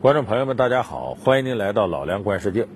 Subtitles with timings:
[0.00, 2.66] 观众朋友们，大家好，欢迎您来到老梁观世界。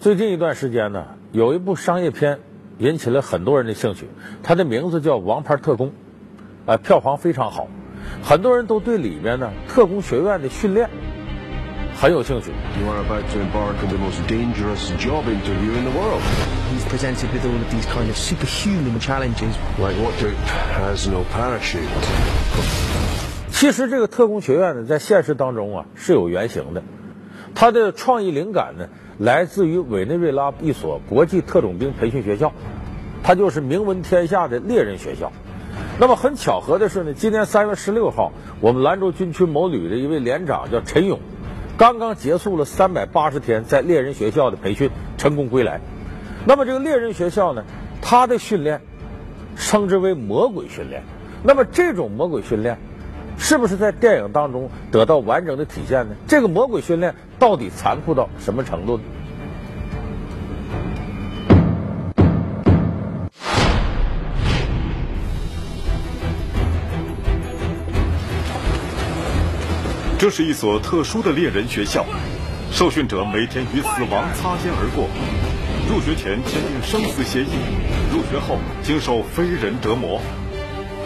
[0.00, 2.40] 最近一段时间呢，有一部商业片
[2.76, 4.10] 引起了很多人的兴趣，
[4.42, 5.92] 它的名字叫《王牌特工》，
[6.70, 7.68] 啊，票房非常好，
[8.22, 10.90] 很多人都对里面呢特工学院的训练
[11.98, 12.50] 很有兴趣。
[12.78, 16.20] You are about to embark on the most dangerous job interview in the world.
[16.70, 19.56] He's presented with all of these kind of superhuman challenges.
[19.78, 20.12] Like what
[20.76, 21.88] has no parachute?
[23.64, 26.82] 其实这个特工学院呢，在现实当中啊是有原型的，
[27.54, 32.52] 它的创意灵感呢来自于委内瑞拉一所国际特种兵培训学校，
[33.22, 35.32] 它就是名闻天下的猎人学校。
[35.98, 41.18] 那么很巧合的是呢，今年三月十六号，我们兰州军区某旅的一位连长叫陈勇，
[41.78, 45.80] 刚刚结束了三百八十天在猎人学校的培训，成功归来。
[46.44, 47.64] 那么这个猎人学校呢，
[48.02, 48.82] 它的训练
[49.56, 51.02] 称之为魔鬼训练。
[51.42, 52.78] 那么这种魔鬼训练，
[53.38, 56.14] 是不是在电影当中得到完整的体现呢？
[56.26, 59.02] 这个魔鬼训练到底残酷到什么程度呢？
[70.16, 72.06] 这是一所特殊的猎人学校，
[72.72, 75.06] 受训者每天与死亡擦肩而过。
[75.86, 77.50] 入学前签订生死协议，
[78.10, 80.18] 入学后经受非人折磨。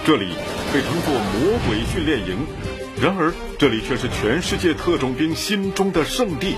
[0.04, 0.28] 这里
[0.72, 2.46] 被称作魔鬼训练营，
[3.00, 6.56] 然而这里却是全世界特种兵心中的圣地。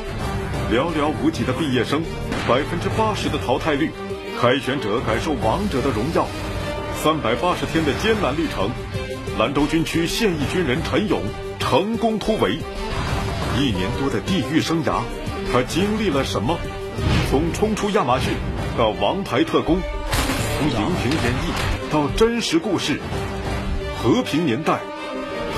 [0.72, 2.03] 寥寥无几的毕业生，
[2.48, 3.91] 百分之八十的淘汰率，
[4.41, 6.27] 开选者感受王者的荣耀。
[7.03, 8.70] 三百八十天的艰难历程，
[9.38, 11.22] 兰州军区现役军人陈勇
[11.58, 12.58] 成功突围。
[13.58, 15.03] 一年多的地狱生涯，
[15.53, 16.58] 他经历了什么？
[17.31, 18.33] 从冲出亚马逊
[18.77, 19.78] 到王牌特工，
[20.58, 23.00] 从荧屏演绎到真实故事，
[24.03, 24.81] 和平年代，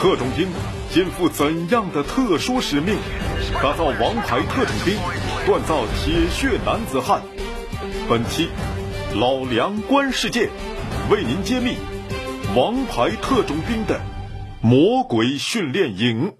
[0.00, 0.48] 特种兵
[0.90, 2.96] 肩负怎样的特殊使命？
[3.62, 4.96] 打造王牌特种兵，
[5.46, 7.22] 锻造铁血男子汉。
[8.08, 8.48] 本期
[9.14, 10.50] 老梁观世界
[11.08, 11.76] 为您揭秘
[12.56, 14.00] 王牌特种兵的
[14.60, 16.34] 魔鬼训练营。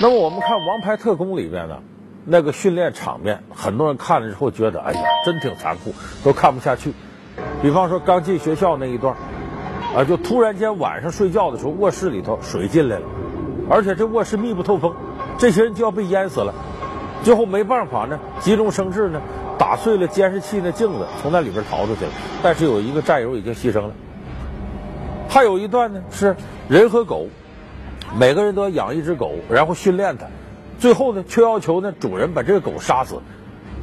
[0.00, 1.82] 那么我们看《王牌特工》里边呢，
[2.24, 6.92] 那个训练场面，很多人看了之后觉得，哎呀，真挺残酷，都看不下去。
[7.62, 9.16] 比方说刚进学校那一段，
[9.94, 13.06] 啊，就突然间晚上睡觉的时候，卧室里头水进来了，
[13.68, 14.94] 而且这卧室密不透风，
[15.36, 16.54] 这些人就要被淹死了。
[17.22, 19.20] 最后没办法呢，急中生智呢，
[19.58, 22.10] 打碎了监视器的镜子，从那里边逃出去了。
[22.42, 23.90] 但是有一个战友已经牺牲了。
[25.28, 26.36] 还有一段呢，是
[26.68, 27.26] 人和狗，
[28.16, 30.26] 每个人都要养一只狗，然后训练它，
[30.78, 33.20] 最后呢，却要求呢主人把这个狗杀死，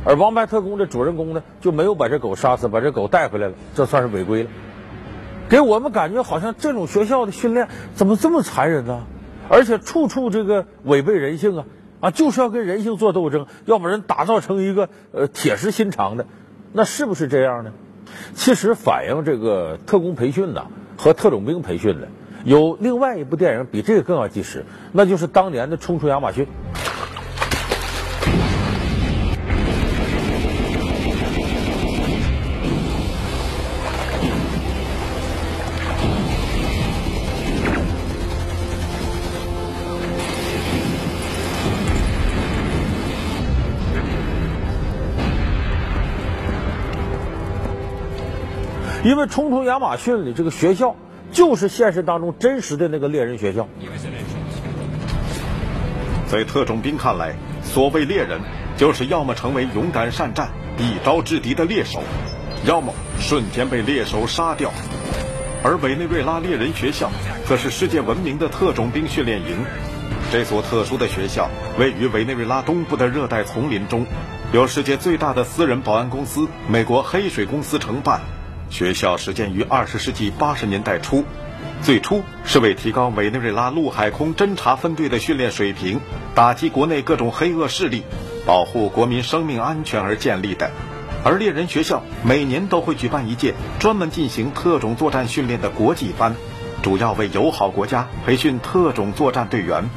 [0.06, 4.50] 而王牌特工的主人公呢就没有把这狗杀死，把这狗带回来了，这算是违规了。
[5.50, 9.04] 给我们感觉好像这种学校的训练怎么这么残忍呢？
[9.50, 11.66] 而且处处这个违背人性啊
[12.02, 16.26] 啊，就是要跟人性做斗争，要把人打造成一个呃铁石心肠的，
[16.74, 17.72] 那是不是这样呢？
[18.34, 22.10] 其实反映这个特工培训呐和特种兵培训的，
[22.44, 26.46] 有另外一部电影比这个更要纪实，那就是当年的《冲出亚马逊》。
[49.08, 50.98] 因为冲突亚马逊里这个学校
[51.32, 53.70] 就是现实当中真实的那个猎人学校。
[56.28, 58.42] 在特种兵看来，所谓猎人，
[58.76, 62.04] 就是要么成为勇敢善战、一招制敌的猎手，
[62.66, 64.74] 要么瞬间被猎手杀掉。
[65.64, 67.10] 而委内瑞拉猎人学校，
[67.46, 69.64] 则是世界闻名的特种兵训练营。
[70.34, 74.06] 这所特殊的学校位于委内瑞拉东部的热带丛林中，
[74.52, 78.20] 由世界最大的私人保安公司——美国黑水公司承办。
[78.70, 81.24] 学校始建于二十世纪八十年代初，
[81.82, 86.00] 最初是为提高委内瑞拉陆海空侦察分队的训练水平，
[86.36, 88.04] 打击国内各种黑恶势力，
[88.46, 90.72] 保护国民生命安全而建立的。
[91.24, 96.36] 而猎人学校每年都会举办一届专门进行特种作战训练的国际班，
[96.84, 99.90] 主要为友好国家培训特种作战队员。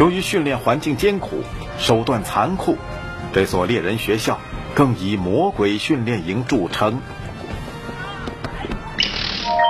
[0.00, 1.42] 由于训练环境艰苦，
[1.78, 2.76] 手段残酷，
[3.32, 4.38] 这所猎人学校
[4.74, 7.00] 更以魔鬼训练营著称。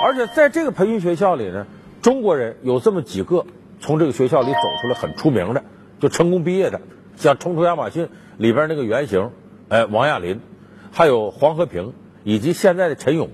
[0.02, 1.66] 而且在这个培训学校里呢，
[2.02, 3.46] 中国人有这么几个
[3.80, 5.64] 从这个学校里走出来很出名的，
[5.98, 6.80] 就成功毕业的，
[7.16, 8.06] 像《冲出亚马逊》
[8.36, 9.30] 里边那个原型，
[9.68, 10.40] 哎，王亚林，
[10.92, 11.92] 还有黄和平，
[12.22, 13.30] 以及现在的陈勇，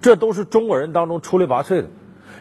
[0.00, 1.88] 这都是中国人当中出类拔萃的。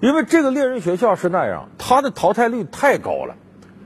[0.02, 3.36] 因为这个猎人学校是那样，它的淘汰率太高了，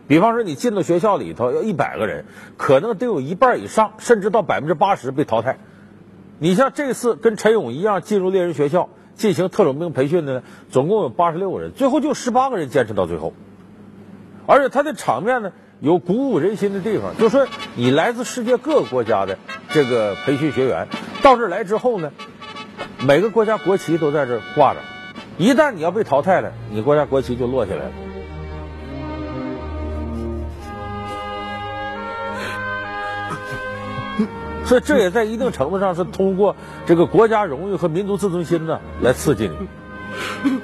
[0.07, 2.25] 比方说你进到学校里头要一百个人，
[2.57, 5.57] 可能得有一半以上，甚至到百分之八十被淘汰。
[6.39, 8.89] 你像这次跟陈勇一样进入猎人学校
[9.19, 13.33] 进行特种兵培训的呢，总共有八十六个人，最后就十八个人坚持到最后。
[14.47, 15.51] 而且他的场面呢
[15.81, 17.45] 有鼓舞人心的地方，就说
[17.75, 19.37] 你来自世界各个国家的
[19.67, 20.87] 这个培训学员
[21.21, 22.11] 到这儿来之后呢，
[23.05, 24.79] 每个国家国旗都在这儿挂着，
[25.37, 27.91] 一旦你要被淘汰了，你国家国旗就落下来了。
[34.69, 36.55] 所以这也在一定程度上是通过
[36.85, 39.67] 这个国家荣誉和民族自尊心呢来刺激你。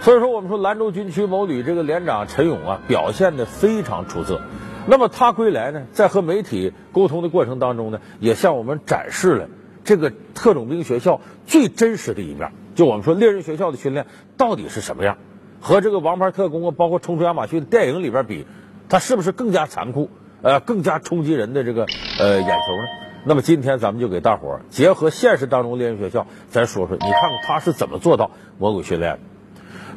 [0.01, 4.41] 所以说，我们说兰州军区某旅这个连长陈勇啊，表现的非常出色。
[4.85, 9.49] 那么他归来呢，在和媒体沟通的过程当中呢，也向我们展示了
[9.83, 12.51] 这个特种兵学校最真实的一面。
[12.75, 14.05] 就我们说猎人学校的训练
[14.37, 15.17] 到底是什么样，
[15.59, 18.45] 和这个王牌特工啊，包括冲出亚马逊电影里边比，
[18.87, 20.11] 它是不是更加残酷，
[20.43, 21.87] 呃，更加冲击人的这个
[22.19, 23.04] 呃眼球呢？
[23.27, 28.29] 那么今天咱们就给大伙儿结合现实当中猎人学校，咱说说，你看看他是怎么做到
[28.59, 29.19] 魔鬼训练的。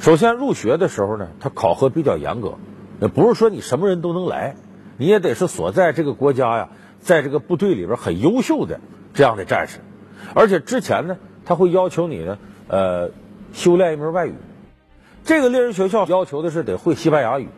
[0.00, 2.54] 首先入学的时候呢，他考核比较严格，
[3.02, 4.56] 也不是说你什么人都能来，
[4.96, 6.68] 你也得是所在这个国家呀，
[7.00, 8.80] 在这个部队里边很优秀的
[9.12, 9.80] 这样的战士。
[10.34, 13.10] 而且之前呢，他会要求你呢，呃，
[13.52, 14.34] 修炼一门外语。
[15.24, 17.48] 这个猎人学校要求的是得会西班牙语，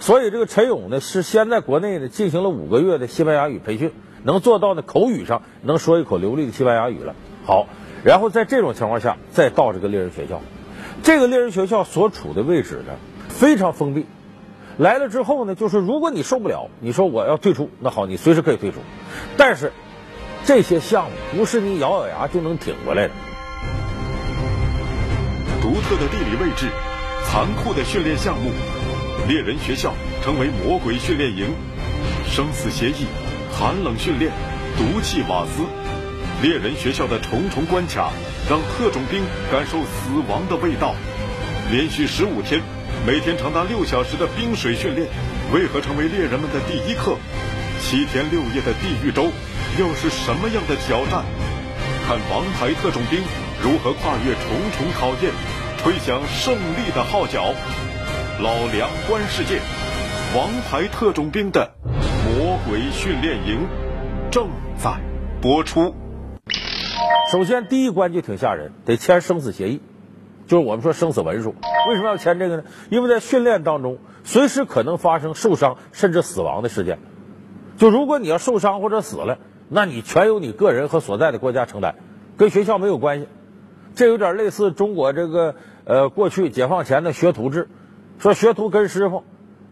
[0.00, 3.92] 所以这个陈勇呢是先在国内呢进行了五个月的西班牙语培训。
[4.22, 7.14] 能做到呢，口语上能说一口流利的西班牙语了。
[7.44, 7.66] 好，
[8.04, 10.42] 然后在这种情况下再到这个猎人学校，
[11.02, 12.94] 这个猎人学校所处的位置呢
[13.28, 14.06] 非常封闭。
[14.78, 18.78] 来了之后呢，就是如果你受不了，你说我要退出，那好，你随时可以退出。
[19.36, 19.72] 但是
[20.44, 23.14] 这些项目不是你咬咬牙就能挺过来的。
[25.60, 26.68] 独特的地理位置，
[27.26, 28.50] 残酷的训练项目，
[29.28, 29.92] 猎人学校
[30.22, 31.52] 成为魔鬼训练营，
[32.26, 33.06] 生死协议。
[33.60, 34.32] 寒冷训练，
[34.78, 35.66] 毒气瓦斯，
[36.40, 38.10] 猎人学校的重重关卡，
[38.48, 39.20] 让特种兵
[39.52, 40.94] 感受死亡的味道。
[41.70, 42.62] 连续十五天，
[43.06, 45.06] 每天长达六小时的冰水训练，
[45.52, 47.18] 为何成为猎人们的第一课？
[47.82, 49.30] 七天六夜的地狱周，
[49.78, 51.22] 又是什么样的挑战？
[52.08, 53.20] 看王牌特种兵
[53.62, 55.30] 如何跨越重重考验，
[55.82, 57.52] 吹响胜利的号角。
[58.40, 59.60] 老梁观世界，
[60.34, 61.74] 王牌特种兵的。
[62.38, 63.66] 魔鬼训练营
[64.30, 64.48] 正
[64.78, 65.00] 在
[65.42, 65.96] 播出。
[67.32, 69.80] 首先，第一关就挺吓人，得签生死协议，
[70.46, 71.56] 就是我们说生死文书。
[71.88, 72.62] 为什么要签这个呢？
[72.88, 77.00] 因为在训练当中，随时可能发生受伤甚至死亡的事件。
[77.78, 79.38] 就如果你要受伤或者死了，
[79.68, 81.96] 那你全由你个人和所在的国家承担，
[82.36, 83.26] 跟学校没有关系。
[83.96, 87.68] 这有点类似中国这个呃过去解放前的学徒制，
[88.20, 89.24] 说学徒跟师傅，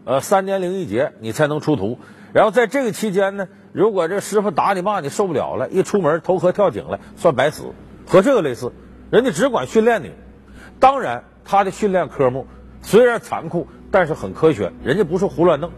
[0.03, 1.99] 呃三年零一节你才能出徒。
[2.33, 7.73] 然后在这个期间呢，如果这师傅打你骂你受不了了，一出门投河跳井了，算白死，
[8.07, 8.71] 和这个类似。
[9.09, 10.11] 人家只管训练你，
[10.79, 12.45] 当然他的训练科目
[12.81, 15.71] 虽然残酷，但是很科学，人家不是胡乱弄。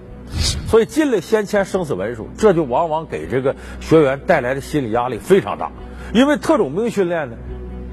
[0.67, 5.71] 所以进来先签生死文书，这就往往给这个学员带来的心理压力非常大，
[6.13, 7.35] 因为特种兵训练呢，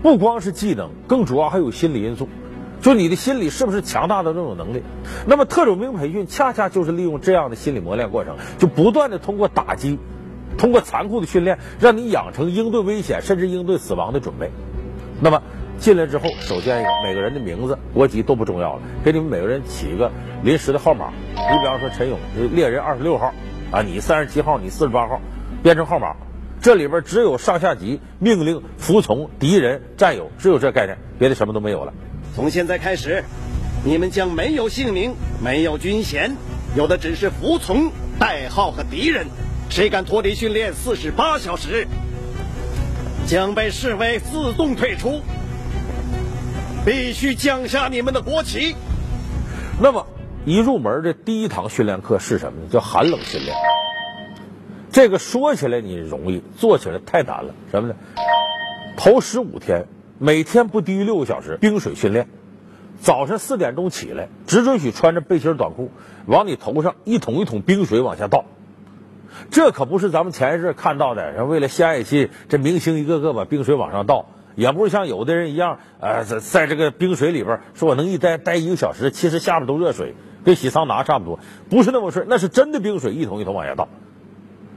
[0.03, 2.29] 不光是技能，更主要还有心理因素。
[2.80, 4.82] 就你的心理是不是强大的那种能力？
[5.26, 9.99] 那么特种兵培训恰恰就是利用这样的心理磨练过程，就不断的通过打击，
[10.56, 14.50] 通过残酷的训练，让你养成应对危险甚至应对死亡的准备。
[15.20, 15.42] 那么
[15.78, 20.11] 进来之后，首先一个每个人的名字、国籍都不重要了，给你们每个人起一个
[20.42, 21.12] 临时的号码。
[21.35, 22.18] 你比方说陈勇，
[22.54, 23.32] 猎人二十六号，
[23.73, 25.20] 啊，你三十七号，你四十八号，
[25.62, 26.14] 编成号码。
[26.61, 31.92] 这里边只有上下级、命令、服从、敌人、战友，只有这概念，别的什么都没有了。
[32.38, 33.25] 从现在开始，
[33.85, 36.37] 你们将没有姓名，没有军衔，
[36.76, 39.26] 有的只是服从、代号和敌人。
[39.71, 41.88] 谁敢脱离训练四十八小时，
[43.26, 45.21] 将被视为自动退出。
[46.87, 48.76] 必须降下你们的国旗。
[49.80, 50.07] 那么，
[50.45, 52.68] 一入门的第一堂训练课是什么呢？
[52.71, 53.52] 叫寒冷训练。
[54.92, 57.52] 这个说起来你容易，做起来太难了。
[57.73, 57.97] 什么呢？
[58.97, 59.87] 头十五天。
[60.21, 62.29] 每天不低于六个小时冰水训练，
[63.01, 65.93] 早晨四点钟起来，只准许穿着背心短裤，
[66.27, 68.45] 往你头上一桶一桶冰水往下倒。
[69.51, 81.39] 这可不是咱们前一阵看到的，为了献爱心，这明星一个个把冰水往上倒，也不是像有的人一样，呃，在在这个冰水里边说我能一待待一个小时，其实下面都热水，跟洗桑拿差不多，
[81.71, 83.89] 不是那么回事，那是真的冰水一桶一桶往下倒。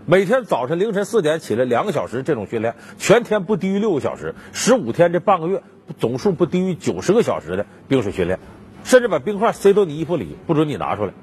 [0.07, 5.61] 每天早晨凌晨四点起来两个小时，这种训练全天不低于六个小时，十五天这半个月
[5.99, 8.39] 总数不低于九十个小时的冰水训练，
[8.83, 11.13] 甚至把冰块塞到你衣服里，不准你拿出来。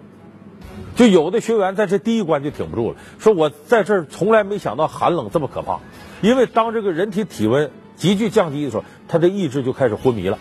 [0.95, 5.81] 就有的学员在这第一关就挺不住了，说我在这儿从来没想到寒冷这么可怕，
[6.21, 10.39] 因为当这个人体体温急剧降低的时候，他的意志就开始昏迷了，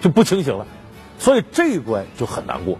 [0.00, 0.66] 就不清醒了，
[1.18, 2.78] 所以这一关就很难过。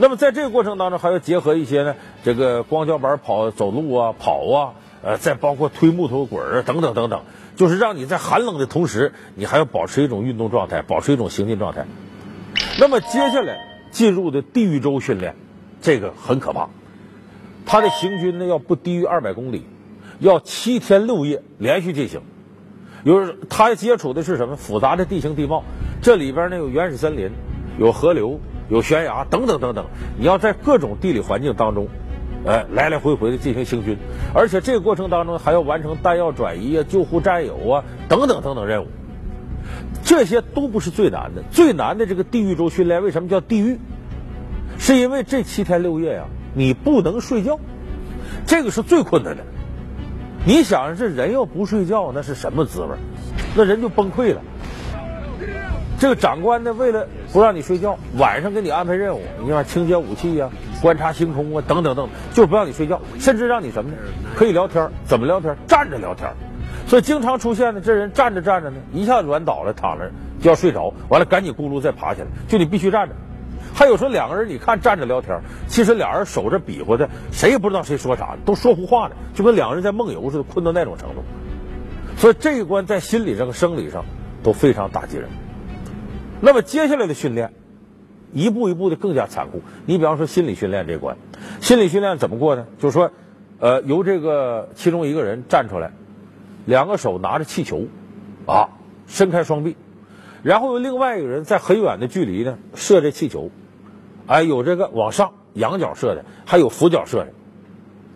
[0.00, 7.22] 那么在这个过程当中，还要结合一些呢，这个光脚板跑、走路啊、跑啊，呃，再包括推木头滚儿等等等等，
[7.56, 11.84] 就是让你在寒冷的同时，你还要保持一种运动状态，保持一种行进状态。
[12.78, 13.58] 那么接下来
[13.90, 15.34] 进入的地狱周训练，
[15.82, 16.68] 这个很可怕，
[17.66, 19.64] 它的行军呢要不低于二百公里，
[20.20, 22.20] 要七天六夜连续进行。
[23.02, 25.64] 有他接触的是什么复杂的地形地貌，
[26.02, 27.32] 这里边呢有原始森林，
[27.80, 28.38] 有河流。
[28.68, 29.86] 有悬崖等等等等，
[30.18, 31.88] 你要在各种地理环境当中，
[32.46, 33.96] 哎，来来回回的进行行军，
[34.34, 38.88] 而且这个过程当中还要完成弹药转移啊、救护战友啊等等等等任务，
[40.04, 43.78] 这些都不是最难的，最难的这个地狱周训练为什么叫地狱？
[44.78, 47.58] 是因为这七天六夜呀，你不能睡觉，
[48.46, 49.42] 这个是最困难的。
[50.44, 52.96] 你想，这人要不睡觉，那是什么滋味？
[53.56, 54.40] 那人就崩溃了。
[55.98, 60.48] 这个长官呢，为了不让你睡觉，晚上给你安排任务，你像清洁武器呀、
[60.80, 63.96] 观察星空啊，等等等，就不让你睡觉，甚至让你什么呢？
[64.36, 65.56] 可以聊天，怎么聊天？
[65.66, 66.30] 站着聊天。
[66.86, 70.08] 所以经常出现的这人站着站着呢，一下软倒了，躺着
[70.40, 73.16] 就要睡着，完了赶紧咕噜再爬起来，就你必须站着。
[73.74, 81.24] 还有说两个人，你看站着聊天，其实俩人手着比划的，谁也不知道谁说啥，都说胡话呢，就跟两个人在梦游似的，困到那种程度。
[82.16, 84.04] 所以这一关在心理上和生理上
[84.44, 85.28] 都非常打击人。
[86.40, 87.52] 那么接下来的训练，
[88.32, 89.62] 一步一步的更加残酷。
[89.86, 91.16] 你比方说心理训练这关，
[91.60, 92.66] 心理训练怎么过呢？
[92.78, 93.10] 就是说，
[93.58, 95.92] 呃，由这个其中一个人站出来，
[96.64, 97.86] 两个手拿着气球，
[98.46, 98.68] 啊，
[99.06, 99.76] 伸开双臂，
[100.42, 103.50] 然后由另外一个人在很远的距离呢射这气球，
[104.26, 107.32] 哎，有这个往上仰角射的，还有俯角射的。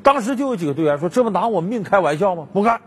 [0.04, 2.48] 当时就有几个队员说：“这不拿我命开玩笑吗？
[2.52, 2.80] 不干！”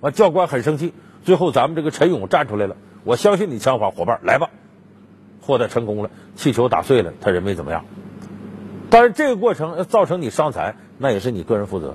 [0.00, 0.94] 完，教官很生气。
[1.22, 2.76] 最后，咱们这个陈勇站出来了。
[3.04, 4.48] 我相信你枪法，伙伴来吧，
[5.42, 7.84] 获得成功了，气球打碎了，他人没怎么样。
[8.88, 11.94] 但是这个过程造成你伤残，那也是你个人负责。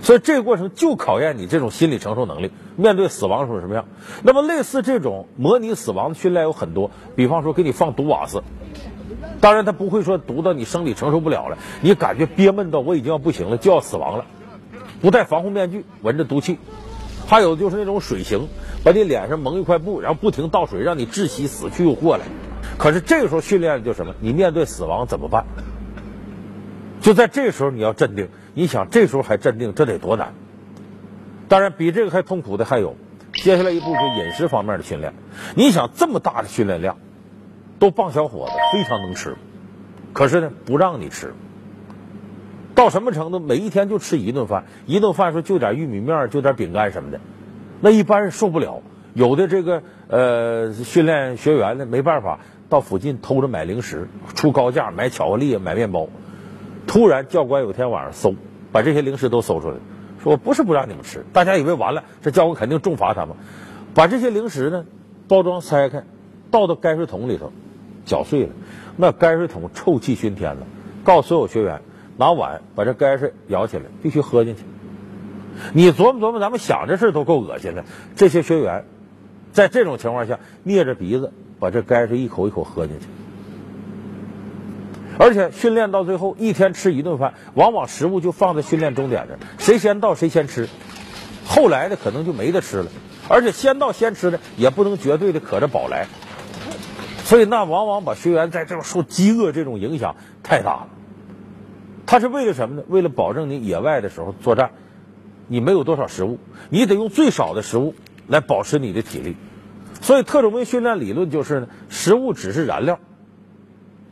[0.00, 3.86] 所以这个过程就考验你这种心理承受能力，面对死亡的时候什么样。
[4.22, 8.42] 那么类似这种模拟死亡的训练有很多，比方说给你放毒瓦斯，
[9.40, 14.24] 当然他不会说毒到你生理承受不了了，你感觉憋闷到我已经要不行了，就要死亡了，
[15.00, 16.58] 不戴防护面具，闻着毒气。
[17.26, 18.48] 还有就是那种水刑，
[18.84, 22.24] 把你脸上蒙一块布，然后不停倒水，让你窒息死去又过来。
[22.78, 24.14] 可是这个时候训练就什么？
[24.20, 25.44] 你面对死亡怎么办？
[27.00, 28.28] 就在这时候你要镇定。
[28.54, 30.32] 你想这时候还镇定，这得多难？
[31.48, 32.96] 当然，比这个还痛苦的还有，
[33.32, 35.12] 接下来一步就饮食方面的训练。
[35.56, 36.98] 你想这么大的训练量，
[37.78, 39.36] 都棒小伙子非常能吃，
[40.12, 41.34] 可是呢不让你吃。
[42.74, 43.38] 到什么程度？
[43.38, 47.20] 每一天就吃一顿饭，一顿饭说就点玉米面，就点饼干什么的，
[47.80, 48.82] 那一般人受不了。
[49.12, 56.08] 有的这个呃训练学员呢，没办法，到附近偷着买零食，出高价买巧克力、买面包。
[56.86, 58.34] 突然教官有天晚上搜，
[58.72, 59.76] 把这些零食都搜出来，
[60.20, 63.36] 说不是不让你们吃，大家以为完了，这教官肯定重罚他们。
[63.94, 64.84] 把这些零食呢
[65.28, 66.02] 包装拆开，
[66.50, 67.52] 倒到泔水桶里头，
[68.04, 68.48] 搅碎了，
[68.96, 70.66] 那泔水桶臭气熏天了。
[71.04, 71.80] 告诉所有学员。
[72.16, 74.62] 拿碗把这泔水舀起来，必须喝进去。
[75.72, 77.84] 你琢磨琢磨，咱们想这事都够恶心的。
[78.16, 78.84] 这些学员
[79.52, 83.06] 在这种情况下，捏着鼻子把这泔水一口一口喝进去。
[85.16, 90.68] 而且训练到最后，一天吃一顿饭，往往食物就放在训练终点这，谁先到谁先吃。
[91.46, 92.86] 后来的可能就没得吃了。
[93.26, 96.08] 而且先到先吃的也不能绝对的可着饱来，
[97.24, 100.88] 所以那往往把学员在这种受饥饿这种影响太大了。
[102.14, 102.84] 他是为了什么呢？
[102.86, 104.70] 为了保证你野外的时候作战，
[105.48, 106.38] 你没有多少食物，
[106.70, 107.96] 你得用最少的食物
[108.28, 109.34] 来保持你的体力。
[110.00, 113.00] 所以特种兵训练理论就是呢，食物只是燃料，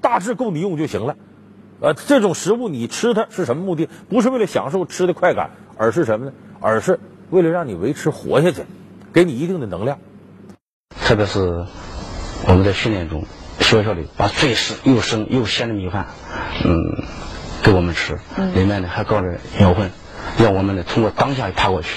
[0.01, 1.15] 大致够你用就行了。
[1.81, 3.89] 呃，这种食物你吃它是什么目的？
[4.09, 6.33] 不是为了享受吃的快感，而是什么呢？
[6.59, 6.99] 而是
[7.31, 8.65] 为了让你维持活下去，
[9.13, 10.01] 给你一定的能量。
[10.91, 11.67] 特别是
[12.49, 13.27] 我们在训练中，
[13.61, 16.09] 学校里把最是又生又鲜的米饭，
[16.65, 17.05] 嗯。
[17.63, 18.19] 给我们吃，
[18.55, 19.91] 里面呢还搞着尿混，
[20.39, 21.89] 要我们呢通过当下爬过去。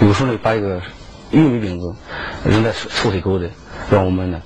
[0.00, 0.82] 有时候呢把一个
[1.30, 1.96] 玉米饼子
[2.44, 3.50] 扔在臭水沟里，
[3.90, 4.42] 让我们呢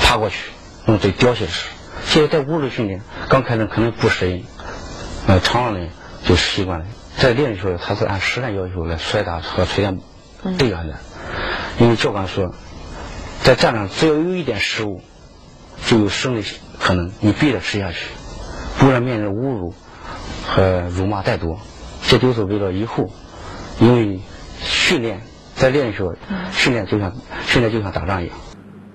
[0.00, 0.50] 爬过去
[0.86, 1.68] 用嘴叼起来吃。
[2.04, 4.44] 现在在屋里训练，刚开始可能不适应，
[5.26, 5.88] 呃，长了呢
[6.24, 6.84] 就习惯了。
[7.16, 9.98] 在练的时候，他是按实战要求来摔打和锤炼
[10.58, 10.98] 对上的，
[11.78, 12.54] 因为教官说，
[13.42, 15.00] 在战场只要有一点失误，
[15.86, 16.42] 就有生的
[16.78, 18.08] 可能，你必须得吃下去。
[18.78, 19.74] 不然面临侮辱
[20.46, 21.58] 和辱骂太多，
[22.02, 23.10] 这都是为了以后，
[23.80, 24.20] 因为
[24.60, 25.20] 训练
[25.54, 26.14] 在练的时候
[26.52, 27.12] 训练就像
[27.46, 28.36] 训练就像打仗一样。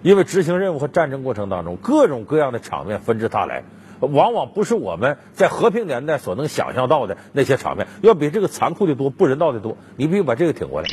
[0.01, 3.63] 因为执行任务和战争过程当中，各种各样的场面纷至沓来，
[3.99, 9.75] 往往不是我们在和平年代所能想象到的那些场面，要比这个残酷的多，不人道的多。
[9.97, 10.87] 你必须把这个挺过来。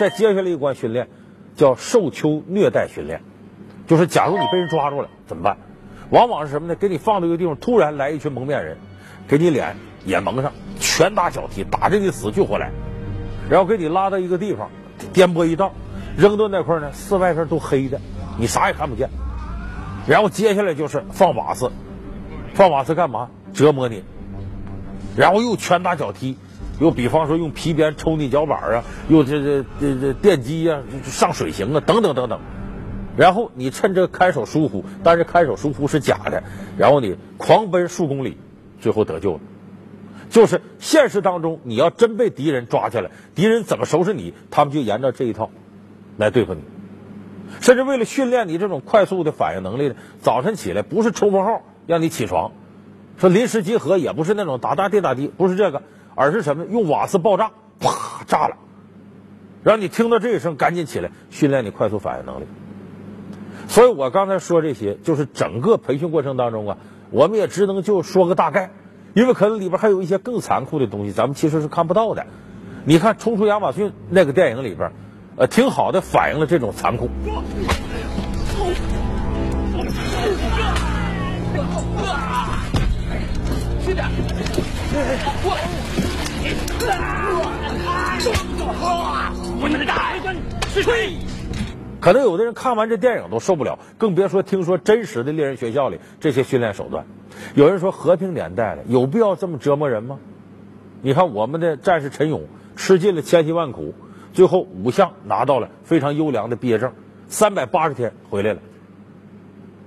[0.00, 1.08] 再接下来一关训练，
[1.54, 3.22] 叫受囚虐待训练，
[3.86, 5.58] 就是假如你被人抓住了怎么办？
[6.10, 6.74] 往往是什么呢？
[6.74, 8.76] 给你放到一个地方，突然来一群蒙面人，
[9.26, 12.70] 给你脸也蒙上，拳打脚踢，打的你死去活来，
[13.50, 14.70] 然后给你拉到一个地方，
[15.12, 15.72] 颠簸一道，
[16.16, 18.00] 扔到那块呢，四外边都黑的。
[18.38, 19.08] 你啥也看不见，
[20.06, 21.72] 然后接下来就是放瓦斯，
[22.54, 23.30] 放瓦斯干嘛？
[23.52, 24.04] 折磨你，
[25.16, 26.36] 然后又拳打脚踢，
[26.78, 32.38] 又比方说用皮鞭抽你脚板啊，又这这这这电击呀，上水刑啊，等等等等。
[33.16, 36.42] 然后你趁这看守疏忽，但是看守疏忽是假的，
[36.76, 38.36] 然后你狂奔数公里，
[38.80, 39.40] 最后得救了。
[40.28, 45.50] 就是现实当中，你要真被敌人抓起来，敌人怎么收拾你，他们就沿着这一套
[46.16, 46.62] 来对付你。
[47.60, 52.50] 甚至为了训练你这种快速的反应能力呢，早晨起来不是冲锋号让你起床，
[53.18, 55.82] 说临时集合也不是那种打打滴打滴，不是这个，
[56.16, 56.66] 而是什么？
[56.66, 58.56] 用瓦斯爆炸，啪炸了，
[59.62, 62.46] 让你听到这一声赶紧起来，训练你快速反应能力。
[63.68, 66.78] 所以我刚才说这些，就是整个培训过程当中啊，
[67.10, 68.70] 我们也只能就说个大概，
[69.14, 72.26] 因为可能里边还有一些更残酷的东西，咱们其实是看不到的。
[72.84, 74.92] 你看《冲出亚马逊》那个电影里边。
[75.38, 77.10] 呃，挺好的，反映了这种残酷。
[92.06, 97.04] 可能有的人看完这电影都受不了，更别说听说真实的猎人学校里这些训练手段。
[97.56, 100.20] 有人说和平年代了，有必要这么折磨人吗？
[101.02, 102.44] 你看我们的战士陈勇，
[102.76, 103.92] 吃尽了千辛万苦。
[104.32, 106.92] 最后五项拿到了非常优良的毕业证，
[107.26, 108.60] 三百八十天回来了。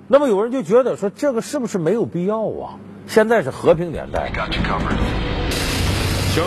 [0.09, 2.75] 那么有人就觉得说这个是不是没有必要啊？
[3.07, 4.45] 现在是和平年代，枪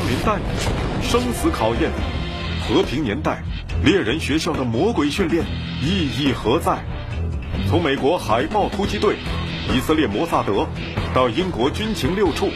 [0.07, 0.43] 林弹雨，
[1.01, 1.91] 生死考验，
[2.63, 3.43] 和平年代，
[3.85, 5.45] 猎人学校的魔鬼训练
[5.83, 6.79] 意义何在？
[7.69, 9.17] 从美国海豹突击队、
[9.75, 10.67] 以色列摩萨德
[11.13, 12.51] 到英国军情六处，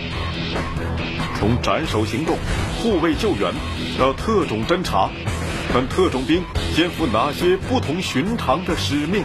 [1.38, 2.36] 从斩首行动、
[2.80, 3.52] 护卫救援
[3.98, 5.10] 到特种侦察。
[5.74, 6.42] 但特种兵
[6.74, 9.24] 肩负哪些不同寻常的使命？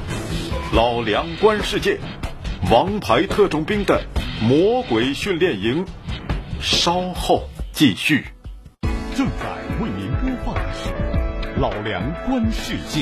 [0.74, 2.00] 老梁观世界，
[2.72, 4.02] 王牌特种兵的
[4.42, 5.86] 魔鬼训练营，
[6.60, 8.26] 稍后继续。
[9.16, 9.46] 正在
[9.80, 10.56] 为您播放
[11.62, 13.02] 《老梁观世界》。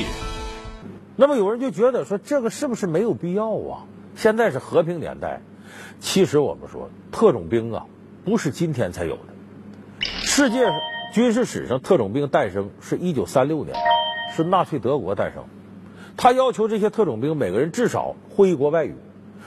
[1.16, 3.86] 那么有人就觉得说这个是不是没有必要啊？
[4.16, 5.40] 现在是和平年代，
[5.98, 7.86] 其实我们说特种兵啊，
[8.22, 9.22] 不是今天才有的，
[10.02, 10.70] 世界。
[11.14, 13.74] 军事史上，特种兵诞生是一九三六年，
[14.36, 15.42] 是纳粹德国诞生。
[16.18, 18.94] 他要求这些特种兵每个人至少会一国外语，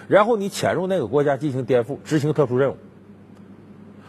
[0.08, 2.78] 然后你潜入那个国家进行颠覆，执行特殊任务。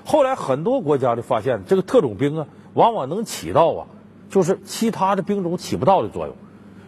[0.04, 3.86] 后来很多国家就发现，这个特种兵啊，往往能起到啊，
[4.34, 6.34] 就是其他的兵种起不到的作用，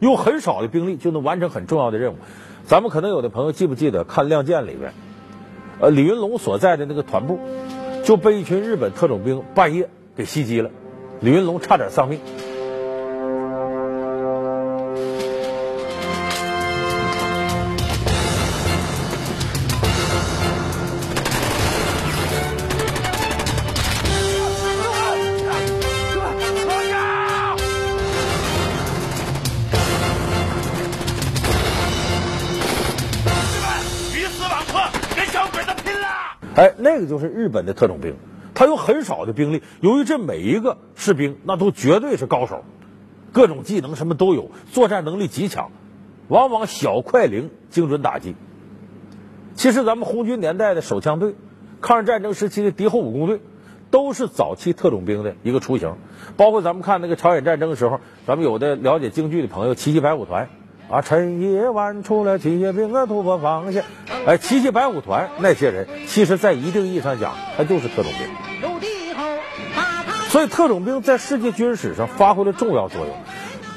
[0.01, 2.17] 用很少的兵力就能完成很重要的任务。
[2.65, 4.93] 咱们可能有的朋友记不记得看《亮剑》里边，
[5.79, 7.39] 呃，李云龙所在的那个团部
[8.03, 9.89] 就被一群日本特种兵半夜。
[10.17, 10.71] 给袭击了，
[11.21, 12.19] 李云龙差点丧命。
[36.57, 38.17] 哎，那个就是日本的特种兵。
[38.55, 42.65] 他有很少的兵力，由于这每一个士兵那都绝对是高手，
[43.33, 45.71] 各种技能什么都有，作战能力极强，
[46.29, 48.35] 往往小快灵，精准打击。
[49.55, 51.35] 其实咱们红军年代的手枪队，
[51.83, 53.41] 抗日战争时期的敌后武工队，
[53.91, 55.97] 都是早期特种兵的一个雏形。
[56.39, 60.49] 包括咱们看那个朝鲜战争的时候，咱们有的了解京剧的朋友，七七白虎团。
[60.89, 63.85] 啊，趁夜晚出来七血兵啊，突破防线。
[64.25, 68.71] 哎，七七白虎团那些人，其实在一定意义上讲，他就是特种兵。
[70.29, 73.15] 所以，特种兵在世界军事史上发挥了重要作用。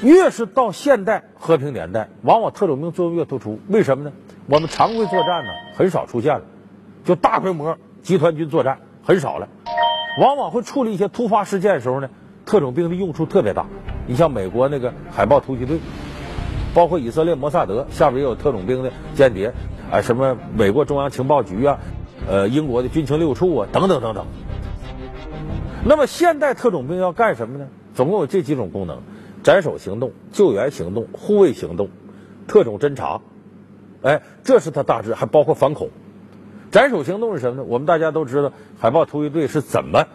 [0.02, 3.58] 越是到现代和平年代，往往特种兵作用越突出。
[3.66, 4.12] 为什么呢？
[4.46, 6.42] 我们常规作战呢，很少出现了，
[7.04, 9.48] 就大规模集团军作战很少了。
[10.20, 12.08] 往往会处理一些突发事件的时候呢，
[12.46, 13.66] 特种兵的用处特别大。
[14.06, 15.80] 你像美国那个海豹突击队。
[16.74, 19.52] 包括以色列摩萨德下边也有特种兵的间谍，
[19.90, 21.78] 啊，什么美国中央情报局啊，
[22.28, 24.26] 呃英国的军情六处啊，等等等等。
[25.84, 27.68] 那么现代特种兵要干什么呢？
[27.94, 29.00] 总共有这几种功能：
[29.42, 31.88] 斩首行动、救援行动、护卫行动、
[32.46, 33.20] 特种侦察。
[34.02, 35.90] 哎，这是它大致，还包括反恐。
[36.70, 37.64] 斩首行动是什么呢？
[37.66, 40.06] 我们大家都知道，海豹突击队是怎么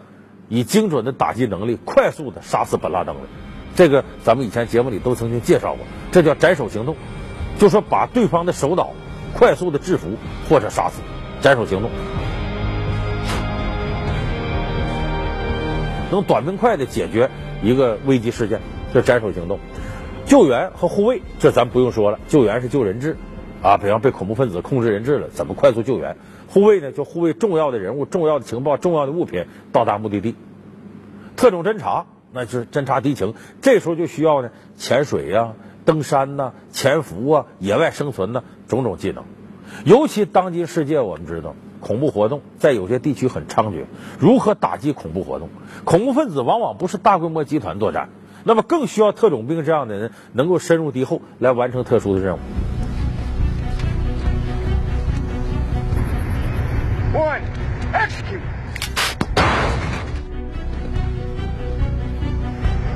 [0.48, 3.22] 以精准的打击能力，快速的杀死本拉登的。
[3.76, 6.96] 这个咱们以前节目里都曾经介绍过，这叫斩首行动，
[7.58, 8.92] 就说把对方的首脑
[9.34, 10.08] 快速的制服
[10.48, 11.02] 或者杀死。
[11.42, 11.90] 斩首行动
[16.10, 17.28] 能短平快的解决
[17.62, 18.62] 一个危机事件，
[18.94, 19.60] 这斩首行动。
[20.24, 23.16] 救援和护卫，这咱不用说了，救援是救人质，
[23.62, 26.16] 啊，比方被恐怖分子控制人质了，怎么快速救援？
[26.48, 30.34] 护卫呢，就护卫重要的人物、重要的情报、重要的物品到达目的地。
[31.36, 32.06] 特种侦察。
[32.36, 35.54] 那就是侦察敌情，这时候就需要呢潜水呀、
[35.86, 39.24] 登山呐、潜伏啊、野外生存呐种种技能。
[39.84, 43.86] 尤其当今世界，我们知道恐怖活动在有些地区很猖獗，
[44.20, 45.48] 如何打击恐怖活动？
[45.84, 48.10] 恐怖分子往往不是大规模集团作战，
[48.44, 52.38] 那么更需要特种兵这样的人能够深入敌后来完成特殊的任务。
[57.14, 57.40] One,
[57.94, 58.45] execute.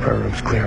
[0.02, 0.66] Prayer is clear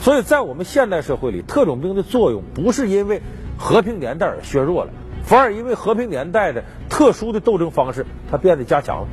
[0.00, 3.20] 所以在我们现代社会里，特种兵的作用不是因为
[3.58, 4.90] 和平年代而削弱了，
[5.24, 9.08] 反而因为和平年代的特殊的斗争方式，它变得加强了。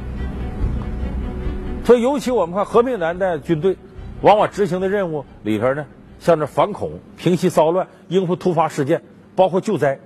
[1.84, 3.78] 所以，尤其我们看和平年代军队
[4.22, 5.86] 往往执行的任务里边呢，
[6.20, 9.02] 像这反恐、平息骚乱、应付突发事件，
[9.36, 10.00] 包括救灾，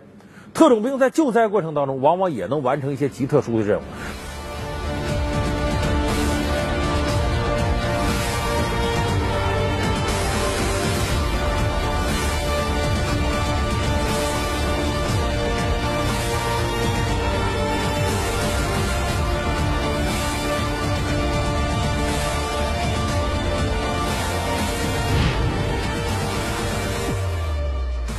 [0.54, 3.82] 特种兵在救灾过程当中，往往也能完成一些极特殊的任务。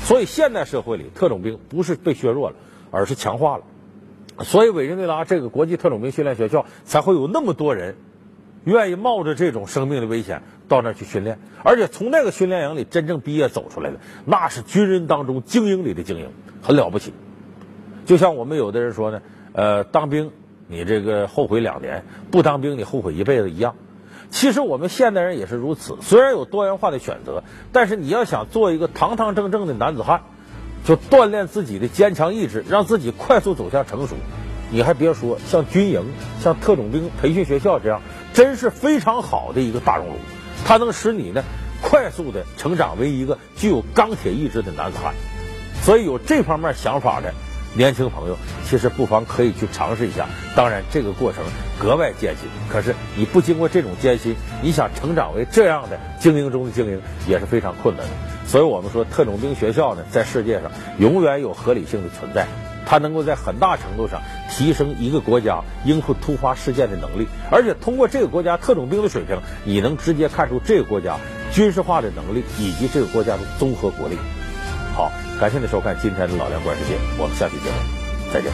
[0.09, 2.57] 所以，现代社会里，特种兵不是被削弱了，
[2.91, 3.65] 而是强化了。
[4.43, 7.95] 所以，委内瑞拉这个国际特种兵训练学校才会有那么多人
[8.65, 16.31] 愿意冒着这种生命的危险到那儿去训练，而且从那个训练营里真正毕业走出来的，那是军人当中精英里的精英，
[16.63, 17.13] 很了不起。
[18.07, 19.21] 就像我们有的人说呢，
[19.53, 20.31] 呃，当兵
[20.69, 23.75] 你这个后悔两年，不当兵你后悔一辈子一样。
[24.31, 30.23] 其实我们现代人也是如此，虽然有多元化的选择，但是你要想做一个堂堂正正的男子汉，
[30.85, 34.17] 就锻炼自己的坚强意志，让自己快速走向成熟。
[34.71, 36.05] 你还别说，像军营、
[36.41, 38.03] 像特种兵培训学校这样，
[38.35, 40.15] 真是非常好的一个大熔炉，
[40.67, 41.43] 它能使你呢
[41.83, 45.15] 快速的成长为一个具有钢铁意志的男子汉。
[45.83, 47.33] 所以有这方面想法的。
[47.75, 50.27] 年轻朋友，其实不妨可以去尝试一下。
[50.57, 51.45] 当然，这个过程
[51.79, 52.49] 格外艰辛。
[52.69, 58.13] 可是你不经过这种艰辛，你想成长为这样的精英中的精英，也是非常困难的。
[58.47, 62.47] 所以我们说，特种兵学校呢，在世界上永远有合理性的存在。
[62.87, 71.19] 它能够在很大程度上提升一个国家应付突发事件的能力，而且通过这个国家特种兵的水平，你能直接看出这个国家
[71.53, 74.17] 军事化的能力以及这个国家的综合国力。
[74.97, 75.13] 好。
[75.39, 77.77] 感谢您收看今天的老梁观世界，我们下期节目
[78.33, 78.51] 再见。